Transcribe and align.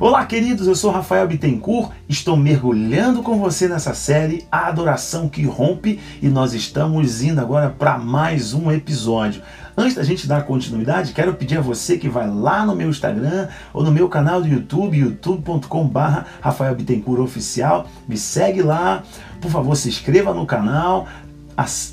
Olá, 0.00 0.24
queridos, 0.24 0.66
eu 0.66 0.74
sou 0.74 0.90
Rafael 0.90 1.28
Bittencourt, 1.28 1.92
estou 2.08 2.34
mergulhando 2.34 3.22
com 3.22 3.38
você 3.38 3.68
nessa 3.68 3.92
série 3.92 4.46
A 4.50 4.68
Adoração 4.68 5.28
que 5.28 5.44
Rompe 5.44 6.00
e 6.22 6.28
nós 6.30 6.54
estamos 6.54 7.22
indo 7.22 7.38
agora 7.38 7.68
para 7.68 7.98
mais 7.98 8.54
um 8.54 8.72
episódio. 8.72 9.42
Antes 9.76 9.96
da 9.96 10.02
gente 10.02 10.26
dar 10.26 10.46
continuidade, 10.46 11.12
quero 11.12 11.34
pedir 11.34 11.58
a 11.58 11.60
você 11.60 11.98
que 11.98 12.08
vai 12.08 12.26
lá 12.26 12.64
no 12.64 12.74
meu 12.74 12.88
Instagram 12.88 13.48
ou 13.74 13.84
no 13.84 13.92
meu 13.92 14.08
canal 14.08 14.40
do 14.40 14.48
YouTube, 14.48 14.96
youtube.com.br 14.96 16.24
Rafael 16.40 16.74
Bittencourt 16.74 17.20
Oficial, 17.20 17.86
me 18.08 18.16
segue 18.16 18.62
lá, 18.62 19.02
por 19.38 19.50
favor, 19.50 19.76
se 19.76 19.90
inscreva 19.90 20.32
no 20.32 20.46
canal, 20.46 21.08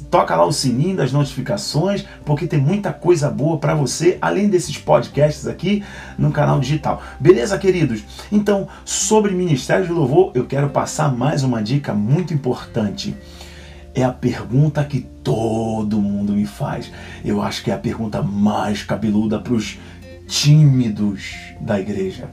toca 0.10 0.36
lá 0.36 0.46
o 0.46 0.52
sininho 0.52 0.96
das 0.96 1.12
notificações, 1.12 2.06
porque 2.26 2.48
tem 2.48 2.60
muita 2.60 2.94
coisa 2.94 3.30
boa 3.30 3.58
para 3.58 3.74
você, 3.74 4.18
além 4.22 4.50
desses 4.50 4.78
podcasts 4.78 5.48
aqui 5.48 5.84
no 6.18 6.32
canal 6.32 6.60
digital. 6.60 7.02
Beleza, 7.20 7.58
queridos? 7.58 8.04
Então, 8.32 8.68
sobre 8.86 9.34
Ministério 9.34 9.86
de 9.86 9.92
Louvor, 9.92 10.32
eu 10.36 10.46
quero 10.46 10.70
passar 10.70 11.12
mais 11.14 11.44
uma 11.44 11.62
dica 11.62 11.94
muito 11.94 12.34
importante. 12.34 13.16
É 13.96 14.04
a 14.04 14.12
pergunta 14.12 14.84
que 14.84 15.02
todo 15.24 16.00
mundo 16.00 16.34
me 16.34 16.46
faz. 16.46 16.92
Eu 17.26 17.42
acho 17.42 17.64
que 17.64 17.72
é 17.72 17.74
a 17.74 17.80
pergunta 17.80 18.22
mais 18.22 18.84
cabeluda 18.84 19.40
para 19.40 19.54
os 19.54 19.80
tímidos 20.28 21.34
da 21.60 21.80
igreja. 21.80 22.30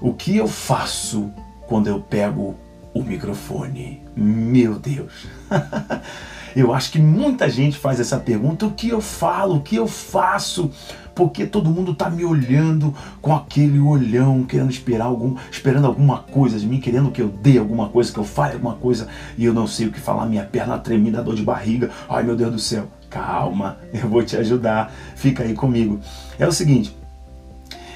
O 0.00 0.14
que 0.14 0.36
eu 0.36 0.48
faço 0.48 1.30
quando 1.66 1.88
eu 1.88 2.00
pego 2.00 2.56
o 2.94 3.02
microfone? 3.02 4.00
Meu 4.16 4.78
Deus! 4.78 5.26
Eu 6.54 6.72
acho 6.72 6.92
que 6.92 6.98
muita 6.98 7.48
gente 7.48 7.78
faz 7.78 8.00
essa 8.00 8.18
pergunta: 8.18 8.66
o 8.66 8.70
que 8.72 8.88
eu 8.88 9.00
falo, 9.00 9.56
o 9.56 9.60
que 9.60 9.76
eu 9.76 9.86
faço? 9.86 10.70
Porque 11.14 11.46
todo 11.46 11.70
mundo 11.70 11.92
está 11.92 12.08
me 12.08 12.24
olhando 12.24 12.94
com 13.20 13.34
aquele 13.34 13.80
olhão, 13.80 14.44
querendo 14.44 14.70
esperar 14.70 15.06
algum, 15.06 15.34
esperando 15.50 15.86
alguma 15.86 16.18
coisa 16.18 16.58
de 16.58 16.66
mim, 16.66 16.80
querendo 16.80 17.10
que 17.10 17.20
eu 17.20 17.28
dê 17.28 17.58
alguma 17.58 17.88
coisa, 17.88 18.12
que 18.12 18.18
eu 18.18 18.24
fale 18.24 18.54
alguma 18.54 18.74
coisa 18.74 19.08
e 19.36 19.44
eu 19.44 19.52
não 19.52 19.66
sei 19.66 19.88
o 19.88 19.92
que 19.92 19.98
falar, 19.98 20.26
minha 20.26 20.44
perna 20.44 20.78
tremida, 20.78 21.22
dor 21.22 21.34
de 21.34 21.42
barriga. 21.42 21.90
Ai 22.08 22.22
meu 22.22 22.36
Deus 22.36 22.52
do 22.52 22.58
céu, 22.60 22.86
calma, 23.10 23.78
eu 23.92 24.08
vou 24.08 24.22
te 24.22 24.36
ajudar, 24.36 24.92
fica 25.16 25.42
aí 25.42 25.54
comigo. 25.54 25.98
É 26.38 26.46
o 26.46 26.52
seguinte, 26.52 26.96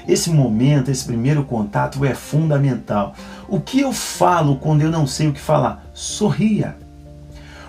esse 0.07 0.29
momento, 0.29 0.91
esse 0.91 1.05
primeiro 1.05 1.45
contato 1.45 2.03
é 2.03 2.13
fundamental. 2.13 3.15
O 3.47 3.59
que 3.59 3.79
eu 3.79 3.93
falo 3.93 4.57
quando 4.57 4.81
eu 4.81 4.91
não 4.91 5.07
sei 5.07 5.29
o 5.29 5.33
que 5.33 5.39
falar? 5.39 5.85
Sorria. 5.93 6.75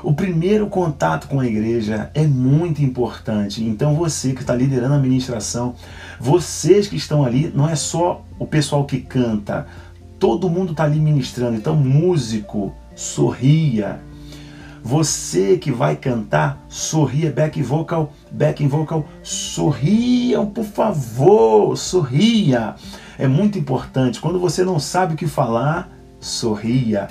O 0.05 0.13
primeiro 0.13 0.67
contato 0.67 1.27
com 1.29 1.41
a 1.41 1.47
igreja 1.47 2.11
é 2.13 2.27
muito 2.27 2.83
importante. 2.83 3.65
Então 3.65 3.95
você 3.95 4.35
que 4.35 4.43
está 4.43 4.55
liderando 4.55 4.93
a 4.93 4.99
administração, 4.99 5.75
vocês 6.21 6.87
que 6.87 6.97
estão 6.97 7.25
ali, 7.25 7.51
não 7.55 7.67
é 7.67 7.75
só 7.75 8.23
o 8.39 8.47
pessoal 8.47 8.85
que 8.85 9.01
canta, 9.01 9.67
todo 10.19 10.51
mundo 10.51 10.73
está 10.73 10.85
ali 10.85 11.01
ministrando. 11.01 11.57
Então 11.57 11.75
músico, 11.75 12.75
sorria. 12.95 13.99
Você 14.83 15.57
que 15.57 15.73
vai 15.73 15.97
cantar, 15.97 16.63
sorria, 16.69 17.33
back 17.33 17.63
vocal, 17.63 18.13
back 18.31 18.67
vocal, 18.67 19.07
sorriam, 19.23 20.45
por 20.45 20.67
favor, 20.67 21.79
sorria. 21.79 22.75
É 23.19 23.27
muito 23.27 23.59
importante. 23.59 24.21
Quando 24.21 24.39
você 24.39 24.65
não 24.65 24.79
sabe 24.79 25.15
o 25.15 25.17
que 25.17 25.27
falar, 25.27 25.91
sorria. 26.21 27.09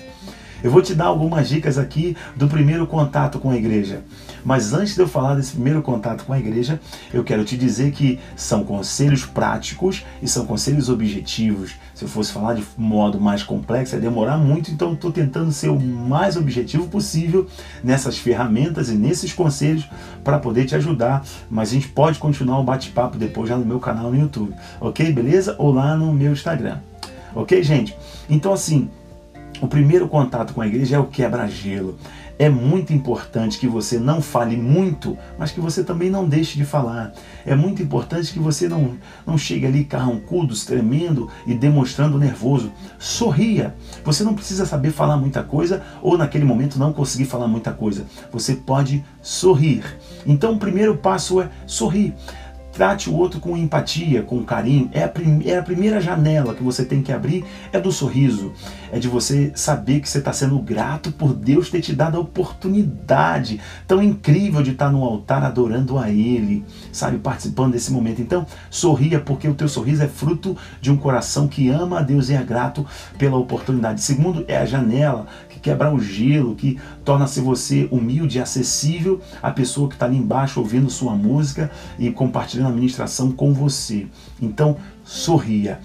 Eu 0.64 0.72
vou 0.72 0.81
te 0.81 0.95
dar 0.95 1.06
algumas 1.06 1.50
dicas 1.50 1.78
aqui 1.78 2.16
do 2.38 2.47
primeiro 2.47 2.88
contato 2.88 3.38
com 3.38 3.50
a 3.50 3.58
igreja. 3.58 4.02
Mas 4.45 4.73
antes 4.73 4.95
de 4.95 5.02
eu 5.02 5.08
falar 5.08 5.36
desse 5.36 5.52
primeiro 5.52 5.81
contato 5.81 6.23
com 6.23 6.31
a 6.31 6.39
igreja, 6.39 6.80
eu 7.14 7.22
quero 7.22 7.44
te 7.44 7.58
dizer 7.58 7.92
que 7.92 8.17
são 8.33 8.64
conselhos 8.64 9.25
práticos 9.25 10.05
e 10.22 10.28
são 10.28 10.45
conselhos 10.45 10.88
objetivos. 10.88 11.75
Se 11.94 12.05
eu 12.05 12.08
fosse 12.08 12.31
falar 12.31 12.53
de 12.53 12.64
modo 12.78 13.20
mais 13.20 13.44
complexo, 13.44 13.95
ia 13.95 14.02
demorar 14.02 14.38
muito, 14.38 14.71
então 14.71 14.93
estou 14.93 15.11
tentando 15.11 15.52
ser 15.52 15.67
o 15.67 15.80
mais 15.80 16.38
objetivo 16.38 16.88
possível 16.88 17.45
nessas 17.83 18.17
ferramentas 18.17 18.89
e 18.89 18.93
nesses 18.93 19.33
conselhos 19.33 19.89
para 20.23 20.39
poder 20.39 20.65
te 20.65 20.76
ajudar. 20.76 21.26
Mas 21.49 21.70
a 21.70 21.73
gente 21.73 21.89
pode 21.89 22.20
continuar 22.20 22.59
o 22.59 22.64
bate-papo 22.64 23.17
depois 23.17 23.49
já 23.49 23.58
no 23.58 23.65
meu 23.65 23.82
canal 23.82 24.09
no 24.09 24.17
YouTube, 24.17 24.54
ok? 24.80 25.11
Beleza? 25.11 25.55
Ou 25.58 25.73
lá 25.73 25.98
no 25.98 26.14
meu 26.14 26.32
Instagram. 26.32 26.77
Ok, 27.36 27.61
gente? 27.64 27.98
Então, 28.30 28.54
assim, 28.54 28.89
o 29.64 29.68
primeiro 29.70 30.10
contato 30.10 30.54
com 30.54 30.60
a 30.60 30.68
igreja 30.68 30.98
é 30.98 31.00
o 31.00 31.06
quebra-gelo. 31.06 31.98
É 32.38 32.50
muito 32.50 32.92
importante 32.92 33.58
que 33.58 33.66
você 33.66 33.98
não 33.98 34.22
fale 34.22 34.58
muito, 34.58 35.18
mas 35.40 35.52
que 35.52 35.62
você 35.62 35.86
também 35.86 36.10
não 36.10 36.28
deixe 36.28 36.58
de 36.58 36.66
falar. 36.66 37.14
É 37.46 37.56
muito 37.56 37.82
importante 37.82 38.34
que 38.34 38.40
você 38.40 38.68
não, 38.68 38.98
não 39.26 39.38
chegue 39.38 39.66
ali 39.66 39.86
carrancudo, 39.86 40.54
tremendo 40.66 41.30
e 41.48 41.54
demonstrando 41.54 42.20
nervoso. 42.20 42.74
Sorria. 43.00 43.74
Você 44.04 44.22
não 44.26 44.34
precisa 44.34 44.66
saber 44.66 44.92
falar 44.92 45.16
muita 45.16 45.42
coisa 45.42 45.82
ou 46.02 46.18
naquele 46.18 46.44
momento 46.44 46.78
não 46.78 46.92
conseguir 46.92 47.24
falar 47.24 47.48
muita 47.48 47.72
coisa. 47.72 48.06
Você 48.34 48.56
pode 48.56 49.06
sorrir. 49.22 49.86
Então 50.26 50.52
o 50.52 50.60
primeiro 50.60 50.98
passo 50.98 51.40
é 51.40 51.50
sorrir. 51.66 52.14
Trate 52.73 53.08
o 53.08 53.16
outro 53.16 53.39
com 53.39 53.56
empatia, 53.56 54.23
com 54.23 54.44
carinho. 54.44 54.89
É 54.92 55.04
a, 55.04 55.14
é 55.45 55.58
a 55.60 55.64
primeira 55.64 56.02
janela 56.02 56.56
que 56.56 56.64
você 56.64 56.84
tem 56.84 57.04
que 57.04 57.11
abrir, 57.11 57.45
é 57.72 57.80
do 57.80 57.92
sorriso. 57.92 58.52
É 58.92 58.98
de 58.98 59.08
você 59.08 59.52
saber 59.54 60.00
que 60.00 60.10
você 60.10 60.17
está 60.17 60.34
sendo 60.34 60.58
grato 60.58 61.12
por 61.12 61.36
Deus 61.36 61.70
ter 61.70 61.82
te 61.82 61.94
dado 61.94 62.17
a 62.17 62.20
oportunidade 62.20 63.62
tão 63.88 64.02
incrível 64.02 64.64
de 64.64 64.72
estar 64.72 64.88
tá 64.88 64.92
no 64.92 65.04
altar 65.04 65.44
adorando 65.44 66.00
a 66.00 66.10
Ele, 66.10 66.66
sabe, 66.92 67.20
participando 67.20 67.73
desse 67.73 67.92
momento. 67.92 68.22
Então, 68.23 68.44
sorria, 68.72 69.20
porque 69.20 69.48
o 69.48 69.54
teu 69.54 69.67
sorriso 69.67 70.02
é 70.02 70.08
fruto 70.08 70.58
de 70.82 70.92
um 70.92 70.98
coração 70.98 71.48
que 71.48 71.70
ama 71.70 72.00
a 72.00 72.02
Deus 72.02 72.30
e 72.30 72.33
é 72.33 72.44
grato 72.44 72.83
pela 73.20 73.38
oportunidade. 73.38 74.02
Segundo, 74.02 74.44
é 74.48 74.58
a 74.58 74.66
janela 74.66 75.28
que 75.48 75.60
quebra 75.60 75.94
o 75.94 76.00
gelo, 76.00 76.56
que 76.56 76.80
torna-se 77.06 77.39
você 77.39 77.88
humilde 77.92 78.39
e 78.39 78.42
acessível 78.42 79.22
à 79.44 79.52
pessoa 79.52 79.88
que 79.88 79.94
está 79.94 80.08
ali 80.08 80.17
embaixo 80.17 80.60
ouvindo 80.60 80.89
sua 80.89 81.16
música 81.16 81.70
e 82.00 82.10
compartilhando 82.10 82.63
fazendo 82.64 82.68
a 82.68 82.72
ministração 82.72 83.32
com 83.32 83.54
você. 83.54 84.08
Então, 84.42 84.78
sorria. 85.04 85.80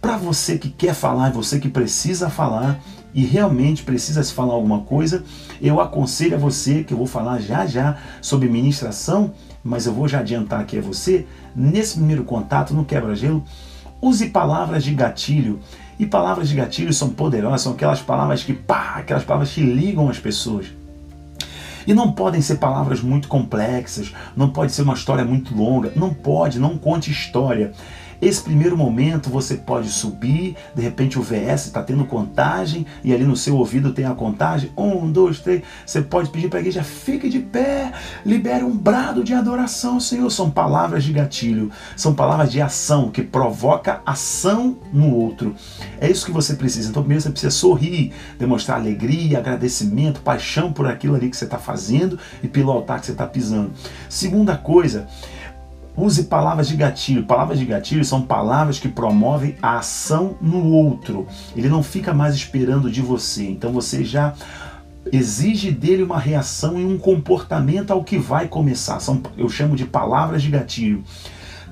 Para 0.00 0.16
você 0.16 0.58
que 0.58 0.70
quer 0.70 0.94
falar, 0.94 1.30
você 1.30 1.58
que 1.58 1.68
precisa 1.68 2.28
falar 2.30 2.80
e 3.14 3.24
realmente 3.24 3.82
precisa 3.82 4.22
se 4.22 4.32
falar 4.32 4.54
alguma 4.54 4.80
coisa, 4.80 5.24
eu 5.60 5.80
aconselho 5.80 6.34
a 6.34 6.38
você, 6.38 6.82
que 6.82 6.92
eu 6.92 6.98
vou 6.98 7.06
falar 7.06 7.38
já 7.40 7.64
já 7.66 7.96
sobre 8.20 8.48
ministração, 8.48 9.32
mas 9.62 9.86
eu 9.86 9.92
vou 9.92 10.08
já 10.08 10.20
adiantar 10.20 10.60
aqui 10.60 10.78
a 10.78 10.82
você, 10.82 11.26
nesse 11.54 11.94
primeiro 11.94 12.24
contato, 12.24 12.74
no 12.74 12.84
quebra-gelo, 12.84 13.44
use 14.00 14.26
palavras 14.26 14.84
de 14.84 14.92
gatilho. 14.94 15.60
E 15.98 16.04
palavras 16.04 16.48
de 16.48 16.56
gatilho 16.56 16.92
são 16.92 17.10
poderosas, 17.10 17.62
são 17.62 17.72
aquelas 17.72 18.02
palavras 18.02 18.42
que, 18.42 18.52
pá, 18.52 18.96
aquelas 18.96 19.22
palavras 19.22 19.52
que 19.52 19.62
ligam 19.62 20.10
as 20.10 20.18
pessoas. 20.18 20.66
E 21.86 21.94
não 21.94 22.12
podem 22.12 22.40
ser 22.40 22.56
palavras 22.56 23.00
muito 23.00 23.28
complexas, 23.28 24.12
não 24.36 24.50
pode 24.50 24.72
ser 24.72 24.82
uma 24.82 24.94
história 24.94 25.24
muito 25.24 25.54
longa, 25.54 25.92
não 25.94 26.12
pode, 26.12 26.58
não 26.58 26.78
conte 26.78 27.10
história. 27.10 27.72
Esse 28.24 28.40
primeiro 28.40 28.74
momento 28.74 29.28
você 29.28 29.54
pode 29.54 29.90
subir, 29.90 30.56
de 30.74 30.80
repente 30.80 31.18
o 31.18 31.22
VS 31.22 31.66
está 31.66 31.82
tendo 31.82 32.06
contagem 32.06 32.86
e 33.04 33.12
ali 33.12 33.22
no 33.22 33.36
seu 33.36 33.54
ouvido 33.54 33.92
tem 33.92 34.06
a 34.06 34.14
contagem, 34.14 34.72
um, 34.78 35.12
dois, 35.12 35.40
três. 35.40 35.62
Você 35.84 36.00
pode 36.00 36.30
pedir 36.30 36.48
para 36.48 36.58
a 36.58 36.62
igreja, 36.62 36.82
fique 36.82 37.28
de 37.28 37.38
pé, 37.38 37.92
libere 38.24 38.64
um 38.64 38.74
brado 38.74 39.22
de 39.22 39.34
adoração, 39.34 40.00
Senhor. 40.00 40.30
São 40.30 40.50
palavras 40.50 41.04
de 41.04 41.12
gatilho, 41.12 41.70
são 41.94 42.14
palavras 42.14 42.50
de 42.50 42.62
ação 42.62 43.10
que 43.10 43.22
provoca 43.22 44.00
ação 44.06 44.78
no 44.90 45.14
outro. 45.14 45.54
É 46.00 46.10
isso 46.10 46.24
que 46.24 46.32
você 46.32 46.54
precisa. 46.54 46.88
Então, 46.88 47.02
primeiro 47.02 47.20
você 47.20 47.30
precisa 47.30 47.50
sorrir, 47.50 48.10
demonstrar 48.38 48.80
alegria, 48.80 49.36
agradecimento, 49.36 50.22
paixão 50.22 50.72
por 50.72 50.86
aquilo 50.86 51.14
ali 51.14 51.28
que 51.28 51.36
você 51.36 51.44
está 51.44 51.58
fazendo 51.58 52.18
e 52.42 52.48
pelo 52.48 52.72
altar 52.72 53.00
que 53.00 53.04
você 53.04 53.12
está 53.12 53.26
pisando. 53.26 53.72
Segunda 54.08 54.56
coisa, 54.56 55.06
Use 55.96 56.24
palavras 56.24 56.68
de 56.68 56.76
gatilho. 56.76 57.24
Palavras 57.24 57.58
de 57.58 57.64
gatilho 57.64 58.04
são 58.04 58.22
palavras 58.22 58.78
que 58.78 58.88
promovem 58.88 59.56
a 59.62 59.78
ação 59.78 60.36
no 60.40 60.64
outro. 60.72 61.26
Ele 61.54 61.68
não 61.68 61.82
fica 61.82 62.12
mais 62.12 62.34
esperando 62.34 62.90
de 62.90 63.00
você. 63.00 63.44
Então 63.44 63.72
você 63.72 64.04
já 64.04 64.34
exige 65.12 65.70
dele 65.70 66.02
uma 66.02 66.18
reação 66.18 66.80
e 66.80 66.84
um 66.84 66.98
comportamento 66.98 67.92
ao 67.92 68.02
que 68.02 68.18
vai 68.18 68.48
começar. 68.48 68.98
São, 69.00 69.20
eu 69.36 69.48
chamo 69.48 69.76
de 69.76 69.84
palavras 69.84 70.42
de 70.42 70.50
gatilho 70.50 71.04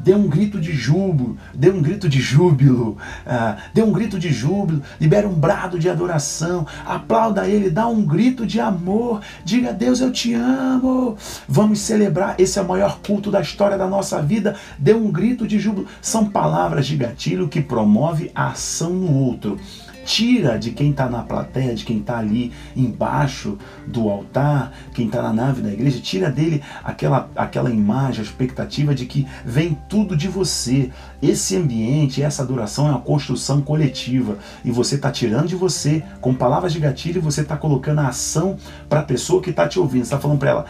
dê 0.02 0.14
um 0.14 0.28
grito 0.28 0.60
de 0.60 0.72
júbilo, 0.72 1.36
dê 1.54 1.70
um 1.70 1.80
grito 1.80 2.08
de 2.08 2.20
júbilo, 2.20 2.96
ah, 3.26 3.56
dê 3.72 3.82
um 3.82 3.92
grito 3.92 4.18
de 4.18 4.32
júbilo, 4.32 4.82
libere 5.00 5.26
um 5.26 5.34
brado 5.34 5.78
de 5.78 5.88
adoração, 5.88 6.66
aplauda 6.84 7.46
ele, 7.48 7.70
dá 7.70 7.86
um 7.86 8.04
grito 8.04 8.46
de 8.46 8.60
amor, 8.60 9.20
diga 9.44 9.72
Deus 9.72 10.00
eu 10.00 10.10
te 10.10 10.34
amo, 10.34 11.16
vamos 11.48 11.80
celebrar, 11.80 12.34
esse 12.38 12.58
é 12.58 12.62
o 12.62 12.68
maior 12.68 12.98
culto 12.98 13.30
da 13.30 13.40
história 13.40 13.78
da 13.78 13.86
nossa 13.86 14.20
vida, 14.20 14.56
dê 14.78 14.92
um 14.92 15.10
grito 15.10 15.46
de 15.46 15.58
júbilo, 15.58 15.86
são 16.00 16.28
palavras 16.28 16.86
de 16.86 16.96
gatilho 16.96 17.48
que 17.48 17.60
promove 17.60 18.30
a 18.34 18.48
ação 18.48 18.90
no 18.90 19.12
outro. 19.14 19.58
Tira 20.04 20.58
de 20.58 20.70
quem 20.70 20.90
está 20.90 21.08
na 21.08 21.22
plateia, 21.22 21.74
de 21.74 21.84
quem 21.84 21.98
está 21.98 22.18
ali 22.18 22.52
embaixo 22.76 23.58
do 23.86 24.08
altar, 24.08 24.72
quem 24.94 25.06
está 25.06 25.22
na 25.22 25.32
nave 25.32 25.62
da 25.62 25.72
igreja, 25.72 26.00
tira 26.00 26.30
dele 26.30 26.62
aquela, 26.84 27.30
aquela 27.36 27.70
imagem, 27.70 28.20
a 28.20 28.24
expectativa 28.24 28.94
de 28.94 29.06
que 29.06 29.26
vem 29.44 29.78
tudo 29.88 30.16
de 30.16 30.28
você. 30.28 30.90
Esse 31.20 31.56
ambiente, 31.56 32.22
essa 32.22 32.42
adoração 32.42 32.88
é 32.88 32.90
uma 32.90 33.00
construção 33.00 33.60
coletiva 33.60 34.38
e 34.64 34.70
você 34.70 34.96
está 34.96 35.10
tirando 35.10 35.48
de 35.48 35.56
você, 35.56 36.02
com 36.20 36.34
palavras 36.34 36.72
de 36.72 36.80
gatilho, 36.80 37.22
você 37.22 37.42
está 37.42 37.56
colocando 37.56 38.00
a 38.00 38.08
ação 38.08 38.56
para 38.88 39.00
a 39.00 39.04
pessoa 39.04 39.42
que 39.42 39.50
está 39.50 39.68
te 39.68 39.78
ouvindo. 39.78 40.02
Está 40.02 40.18
falando 40.18 40.38
para 40.38 40.50
ela, 40.50 40.66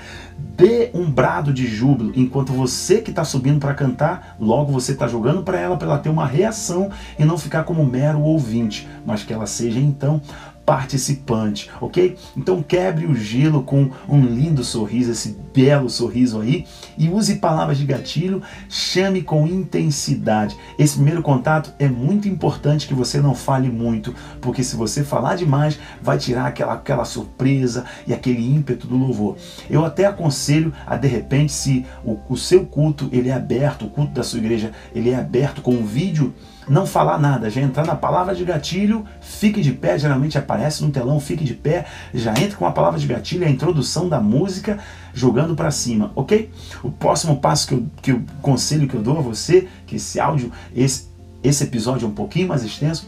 dê 0.56 0.90
um 0.92 1.10
brado 1.10 1.52
de 1.52 1.66
júbilo, 1.66 2.12
enquanto 2.14 2.52
você 2.52 3.00
que 3.00 3.10
está 3.10 3.24
subindo 3.24 3.58
para 3.58 3.74
cantar, 3.74 4.36
logo 4.38 4.72
você 4.72 4.92
está 4.92 5.06
jogando 5.08 5.42
para 5.42 5.58
ela, 5.58 5.76
para 5.76 5.88
ela 5.88 5.98
ter 5.98 6.08
uma 6.08 6.26
reação 6.26 6.90
e 7.18 7.24
não 7.24 7.38
ficar 7.38 7.64
como 7.64 7.84
mero 7.84 8.20
ouvinte, 8.20 8.88
mas 9.06 9.21
que 9.22 9.32
ela 9.32 9.46
seja 9.46 9.78
então 9.78 10.20
participante, 10.64 11.70
ok? 11.80 12.16
Então 12.36 12.62
quebre 12.62 13.06
o 13.06 13.14
gelo 13.14 13.62
com 13.62 13.90
um 14.08 14.24
lindo 14.24 14.62
sorriso, 14.62 15.10
esse 15.10 15.36
belo 15.52 15.90
sorriso 15.90 16.40
aí, 16.40 16.66
e 16.96 17.08
use 17.08 17.36
palavras 17.36 17.78
de 17.78 17.84
gatilho, 17.84 18.42
chame 18.68 19.22
com 19.22 19.46
intensidade. 19.46 20.56
Esse 20.78 20.94
primeiro 20.94 21.22
contato 21.22 21.72
é 21.78 21.88
muito 21.88 22.28
importante 22.28 22.86
que 22.86 22.94
você 22.94 23.20
não 23.20 23.34
fale 23.34 23.68
muito, 23.68 24.14
porque 24.40 24.62
se 24.62 24.76
você 24.76 25.02
falar 25.02 25.36
demais, 25.36 25.78
vai 26.00 26.16
tirar 26.16 26.46
aquela, 26.46 26.74
aquela 26.74 27.04
surpresa 27.04 27.84
e 28.06 28.14
aquele 28.14 28.42
ímpeto 28.42 28.86
do 28.86 28.96
louvor. 28.96 29.36
Eu 29.68 29.84
até 29.84 30.06
aconselho 30.06 30.72
a 30.86 30.96
de 30.96 31.08
repente, 31.08 31.52
se 31.52 31.84
o, 32.04 32.18
o 32.28 32.36
seu 32.36 32.64
culto 32.64 33.08
ele 33.12 33.28
é 33.28 33.34
aberto, 33.34 33.86
o 33.86 33.90
culto 33.90 34.12
da 34.12 34.22
sua 34.22 34.38
igreja 34.38 34.72
ele 34.94 35.10
é 35.10 35.16
aberto 35.16 35.60
com 35.60 35.74
um 35.74 35.84
vídeo 35.84 36.32
não 36.68 36.86
falar 36.86 37.18
nada, 37.18 37.50
já 37.50 37.60
entrar 37.60 37.84
na 37.84 37.96
palavra 37.96 38.34
de 38.34 38.44
gatilho, 38.44 39.04
fique 39.20 39.60
de 39.60 39.72
pé, 39.72 39.98
geralmente 39.98 40.38
aparece 40.52 40.84
no 40.84 40.90
telão, 40.90 41.18
fique 41.18 41.44
de 41.44 41.54
pé, 41.54 41.86
já 42.12 42.32
entra 42.32 42.56
com 42.56 42.66
a 42.66 42.72
palavra 42.72 43.00
de 43.00 43.06
gatilho, 43.06 43.46
a 43.46 43.50
introdução 43.50 44.08
da 44.08 44.20
música, 44.20 44.78
jogando 45.14 45.56
para 45.56 45.70
cima, 45.70 46.12
ok? 46.14 46.50
O 46.82 46.90
próximo 46.90 47.38
passo 47.40 47.68
que, 47.68 47.74
eu, 47.74 47.86
que 48.02 48.12
o 48.12 48.22
conselho 48.42 48.86
que 48.86 48.94
eu 48.94 49.02
dou 49.02 49.18
a 49.18 49.22
você, 49.22 49.66
que 49.86 49.96
esse 49.96 50.20
áudio, 50.20 50.52
esse, 50.76 51.08
esse 51.42 51.64
episódio 51.64 52.04
é 52.04 52.08
um 52.08 52.14
pouquinho 52.14 52.48
mais 52.48 52.62
extenso, 52.62 53.06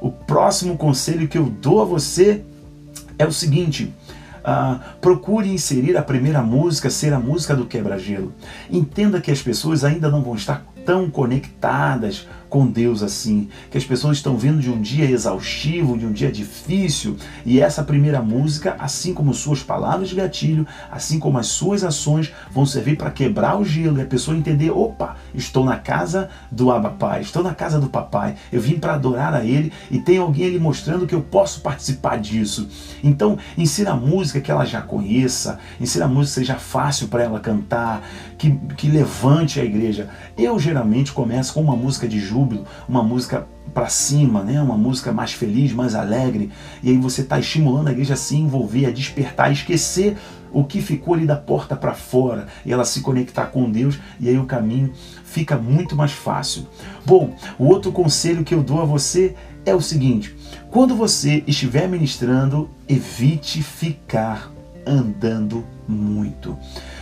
o 0.00 0.10
próximo 0.10 0.78
conselho 0.78 1.28
que 1.28 1.36
eu 1.36 1.44
dou 1.46 1.82
a 1.82 1.84
você 1.84 2.42
é 3.18 3.26
o 3.26 3.32
seguinte: 3.32 3.92
Uh, 4.38 4.80
procure 5.02 5.52
inserir 5.52 5.94
a 5.98 6.02
primeira 6.02 6.40
música 6.40 6.88
ser 6.88 7.12
a 7.12 7.18
música 7.18 7.54
do 7.54 7.66
quebra-gelo. 7.66 8.32
Entenda 8.70 9.20
que 9.20 9.30
as 9.30 9.42
pessoas 9.42 9.84
ainda 9.84 10.08
não 10.08 10.22
vão 10.22 10.36
estar 10.36 10.64
tão 10.86 11.10
conectadas 11.10 12.26
com 12.48 12.66
Deus 12.66 13.02
assim, 13.02 13.48
que 13.70 13.78
as 13.78 13.84
pessoas 13.84 14.16
estão 14.16 14.36
vindo 14.36 14.60
de 14.60 14.70
um 14.70 14.80
dia 14.80 15.10
exaustivo, 15.10 15.98
de 15.98 16.06
um 16.06 16.12
dia 16.12 16.30
difícil, 16.32 17.16
e 17.44 17.60
essa 17.60 17.82
primeira 17.82 18.22
música, 18.22 18.76
assim 18.78 19.12
como 19.12 19.34
suas 19.34 19.62
palavras 19.62 20.08
de 20.08 20.14
gatilho, 20.14 20.66
assim 20.90 21.18
como 21.18 21.38
as 21.38 21.46
suas 21.46 21.84
ações, 21.84 22.32
vão 22.50 22.64
servir 22.64 22.96
para 22.96 23.10
quebrar 23.10 23.58
o 23.58 23.64
gelo 23.64 23.98
e 23.98 24.02
a 24.02 24.06
pessoa 24.06 24.36
entender: 24.36 24.70
opa, 24.70 25.16
estou 25.34 25.64
na 25.64 25.76
casa 25.76 26.28
do 26.50 26.70
Abapai, 26.70 27.20
estou 27.20 27.42
na 27.42 27.54
casa 27.54 27.80
do 27.80 27.88
Papai, 27.88 28.36
eu 28.52 28.60
vim 28.60 28.78
para 28.78 28.94
adorar 28.94 29.34
a 29.34 29.44
Ele 29.44 29.72
e 29.90 29.98
tem 29.98 30.18
alguém 30.18 30.46
ali 30.46 30.58
mostrando 30.58 31.06
que 31.06 31.14
eu 31.14 31.22
posso 31.22 31.60
participar 31.60 32.18
disso. 32.18 32.68
Então, 33.02 33.38
ensina 33.56 33.92
a 33.92 33.96
música 33.96 34.40
que 34.40 34.50
ela 34.50 34.64
já 34.64 34.80
conheça, 34.80 35.58
ensina 35.80 36.04
a 36.04 36.08
música 36.08 36.40
que 36.40 36.46
seja 36.46 36.58
fácil 36.58 37.08
para 37.08 37.24
ela 37.24 37.40
cantar, 37.40 38.02
que, 38.36 38.52
que 38.76 38.88
levante 38.88 39.60
a 39.60 39.64
igreja. 39.64 40.08
Eu 40.36 40.58
geralmente 40.58 41.12
começo 41.12 41.52
com 41.52 41.60
uma 41.60 41.76
música 41.76 42.06
de 42.06 42.20
júbilo, 42.38 42.64
uma 42.88 43.02
música 43.02 43.46
para 43.74 43.88
cima, 43.88 44.42
né? 44.42 44.60
uma 44.62 44.76
música 44.76 45.12
mais 45.12 45.32
feliz, 45.32 45.72
mais 45.72 45.94
alegre. 45.94 46.50
E 46.82 46.90
aí 46.90 46.96
você 46.96 47.22
está 47.22 47.38
estimulando 47.38 47.88
a 47.88 47.92
igreja 47.92 48.14
a 48.14 48.16
se 48.16 48.36
envolver, 48.36 48.86
a 48.86 48.90
despertar, 48.90 49.48
a 49.48 49.52
esquecer 49.52 50.16
o 50.50 50.64
que 50.64 50.80
ficou 50.80 51.14
ali 51.14 51.26
da 51.26 51.36
porta 51.36 51.76
para 51.76 51.92
fora 51.92 52.46
e 52.64 52.72
ela 52.72 52.84
se 52.84 53.02
conectar 53.02 53.46
com 53.46 53.70
Deus 53.70 53.98
e 54.18 54.28
aí 54.28 54.38
o 54.38 54.46
caminho 54.46 54.92
fica 55.24 55.56
muito 55.56 55.94
mais 55.94 56.12
fácil. 56.12 56.66
Bom, 57.04 57.34
o 57.58 57.66
outro 57.66 57.92
conselho 57.92 58.44
que 58.44 58.54
eu 58.54 58.62
dou 58.62 58.80
a 58.80 58.84
você 58.86 59.34
é 59.66 59.74
o 59.74 59.80
seguinte: 59.80 60.34
quando 60.70 60.96
você 60.96 61.44
estiver 61.46 61.86
ministrando, 61.86 62.70
evite 62.88 63.62
ficar 63.62 64.50
andando 64.86 65.64
muito. 65.86 66.56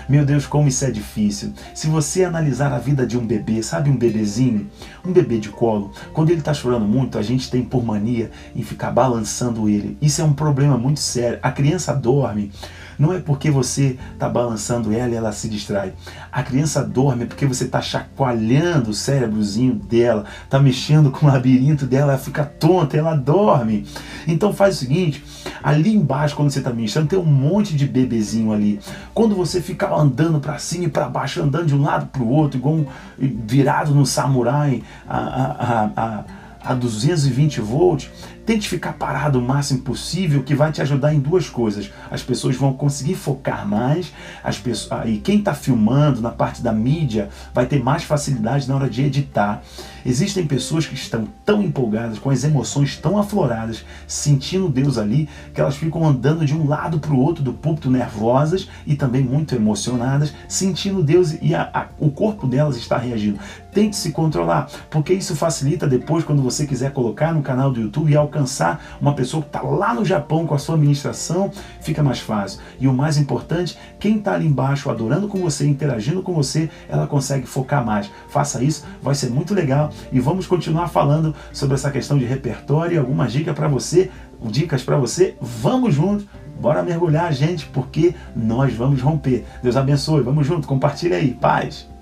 Meu 0.08 0.24
Deus, 0.24 0.46
como 0.46 0.68
isso 0.68 0.84
é 0.84 0.90
difícil. 0.90 1.52
Se 1.74 1.88
você 1.88 2.22
analisar 2.22 2.72
a 2.72 2.78
vida 2.78 3.04
de 3.04 3.18
um 3.18 3.26
bebê, 3.26 3.60
sabe 3.62 3.90
um 3.90 3.96
bebezinho? 3.96 4.68
Um 5.04 5.12
bebê 5.12 5.38
de 5.38 5.48
colo, 5.48 5.90
quando 6.12 6.30
ele 6.30 6.38
está 6.38 6.54
chorando 6.54 6.84
muito, 6.84 7.18
a 7.18 7.22
gente 7.22 7.50
tem 7.50 7.62
por 7.62 7.84
mania 7.84 8.30
em 8.54 8.62
ficar 8.62 8.92
balançando 8.92 9.68
ele. 9.68 9.98
Isso 10.00 10.20
é 10.20 10.24
um 10.24 10.32
problema 10.32 10.78
muito 10.78 11.00
sério. 11.00 11.40
A 11.42 11.50
criança 11.50 11.92
dorme 11.92 12.52
não 12.98 13.12
é 13.12 13.20
porque 13.20 13.50
você 13.50 13.98
está 14.12 14.28
balançando 14.28 14.92
ela 14.92 15.12
e 15.12 15.14
ela 15.14 15.32
se 15.32 15.48
distrai. 15.48 15.92
A 16.30 16.42
criança 16.42 16.82
dorme 16.82 17.26
porque 17.26 17.46
você 17.46 17.64
está 17.64 17.80
chacoalhando 17.80 18.90
o 18.90 18.94
cérebrozinho 18.94 19.74
dela, 19.74 20.24
está 20.44 20.58
mexendo 20.58 21.10
com 21.10 21.26
o 21.26 21.28
labirinto 21.28 21.86
dela, 21.86 22.12
ela 22.12 22.20
fica 22.20 22.44
tonta, 22.44 22.96
ela 22.96 23.14
dorme. 23.14 23.86
Então 24.26 24.52
faz 24.52 24.76
o 24.76 24.78
seguinte, 24.78 25.24
ali 25.62 25.94
embaixo 25.94 26.34
quando 26.36 26.50
você 26.50 26.58
está 26.58 26.70
ministrando 26.70 27.08
tem 27.08 27.18
um 27.18 27.24
monte 27.24 27.76
de 27.76 27.86
bebezinho 27.86 28.52
ali. 28.52 28.80
Quando 29.14 29.34
você 29.34 29.60
fica 29.60 29.92
andando 29.94 30.40
para 30.40 30.58
cima 30.58 30.84
e 30.84 30.88
para 30.88 31.08
baixo, 31.08 31.42
andando 31.42 31.66
de 31.66 31.74
um 31.74 31.82
lado 31.82 32.06
para 32.06 32.22
o 32.22 32.28
outro, 32.28 32.58
igual 32.58 32.74
um, 32.74 32.86
virado 33.18 33.94
no 33.94 34.06
samurai, 34.06 34.82
a, 35.08 35.18
a, 35.18 35.84
a, 35.84 35.90
a 35.96 36.24
220 36.74 37.60
volts, 37.60 38.10
Tente 38.46 38.68
ficar 38.68 38.92
parado 38.92 39.40
o 39.40 39.42
máximo 39.42 39.80
possível, 39.80 40.44
que 40.44 40.54
vai 40.54 40.70
te 40.70 40.80
ajudar 40.80 41.12
em 41.12 41.18
duas 41.18 41.50
coisas. 41.50 41.90
As 42.08 42.22
pessoas 42.22 42.54
vão 42.54 42.72
conseguir 42.72 43.16
focar 43.16 43.66
mais, 43.66 44.12
as 44.42 44.56
pessoas, 44.56 44.92
ah, 44.92 45.04
e 45.04 45.18
quem 45.18 45.40
está 45.40 45.52
filmando 45.52 46.20
na 46.20 46.30
parte 46.30 46.62
da 46.62 46.72
mídia 46.72 47.28
vai 47.52 47.66
ter 47.66 47.82
mais 47.82 48.04
facilidade 48.04 48.68
na 48.68 48.76
hora 48.76 48.88
de 48.88 49.02
editar. 49.02 49.64
Existem 50.04 50.46
pessoas 50.46 50.86
que 50.86 50.94
estão 50.94 51.26
tão 51.44 51.60
empolgadas, 51.60 52.20
com 52.20 52.30
as 52.30 52.44
emoções 52.44 52.96
tão 52.96 53.18
afloradas, 53.18 53.84
sentindo 54.06 54.68
Deus 54.68 54.96
ali, 54.96 55.28
que 55.52 55.60
elas 55.60 55.74
ficam 55.74 56.06
andando 56.06 56.46
de 56.46 56.54
um 56.54 56.68
lado 56.68 57.00
para 57.00 57.12
o 57.12 57.18
outro 57.18 57.42
do 57.42 57.52
púlpito 57.52 57.90
nervosas 57.90 58.68
e 58.86 58.94
também 58.94 59.24
muito 59.24 59.56
emocionadas, 59.56 60.32
sentindo 60.46 61.02
Deus 61.02 61.34
e 61.42 61.52
a, 61.52 61.68
a, 61.74 61.86
o 61.98 62.12
corpo 62.12 62.46
delas 62.46 62.76
está 62.76 62.96
reagindo. 62.96 63.40
Tente 63.72 63.96
se 63.96 64.12
controlar, 64.12 64.70
porque 64.88 65.12
isso 65.12 65.34
facilita 65.34 65.88
depois 65.88 66.24
quando 66.24 66.40
você 66.40 66.55
quiser 66.64 66.92
colocar 66.92 67.34
no 67.34 67.42
canal 67.42 67.72
do 67.72 67.80
YouTube 67.80 68.12
e 68.12 68.16
alcançar 68.16 68.96
uma 69.00 69.14
pessoa 69.14 69.42
que 69.42 69.48
está 69.48 69.62
lá 69.62 69.92
no 69.92 70.04
Japão 70.04 70.46
com 70.46 70.54
a 70.54 70.58
sua 70.58 70.76
administração, 70.76 71.50
fica 71.80 72.04
mais 72.04 72.20
fácil. 72.20 72.60
E 72.78 72.86
o 72.86 72.92
mais 72.92 73.18
importante, 73.18 73.76
quem 73.98 74.18
está 74.18 74.34
ali 74.34 74.46
embaixo 74.46 74.88
adorando 74.88 75.26
com 75.26 75.38
você, 75.38 75.66
interagindo 75.66 76.22
com 76.22 76.32
você, 76.32 76.70
ela 76.88 77.08
consegue 77.08 77.46
focar 77.46 77.84
mais. 77.84 78.08
Faça 78.28 78.62
isso, 78.62 78.84
vai 79.02 79.16
ser 79.16 79.30
muito 79.30 79.52
legal 79.52 79.90
e 80.12 80.20
vamos 80.20 80.46
continuar 80.46 80.86
falando 80.86 81.34
sobre 81.52 81.74
essa 81.74 81.90
questão 81.90 82.16
de 82.16 82.24
repertório 82.24 82.94
e 82.94 82.98
algumas 82.98 83.32
dicas 83.32 83.54
para 83.54 83.66
você, 83.66 84.10
dicas 84.40 84.84
para 84.84 84.96
você. 84.96 85.36
Vamos 85.40 85.94
juntos. 85.94 86.26
Bora 86.60 86.82
mergulhar, 86.82 87.32
gente, 87.34 87.66
porque 87.66 88.14
nós 88.34 88.72
vamos 88.74 89.02
romper. 89.02 89.44
Deus 89.62 89.76
abençoe. 89.76 90.22
Vamos 90.22 90.46
junto, 90.46 90.66
compartilha 90.66 91.16
aí. 91.16 91.32
Paz. 91.34 91.95